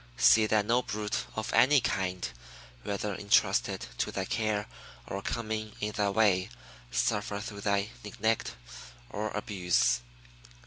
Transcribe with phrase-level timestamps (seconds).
[0.17, 2.27] See that no brute of any kind,
[2.81, 4.65] whether intrusted to thy care
[5.05, 6.49] or coming in thy way,
[6.89, 8.55] suffer through thy neglect
[9.11, 10.01] or abuse.